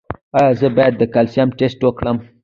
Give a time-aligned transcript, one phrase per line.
[0.37, 2.17] ایا زه باید د کلسیم ټسټ وکړم؟